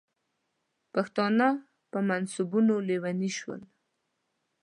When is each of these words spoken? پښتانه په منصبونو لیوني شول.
پښتانه 0.93 1.47
په 1.91 1.99
منصبونو 2.09 2.75
لیوني 2.87 3.31
شول. 3.37 3.61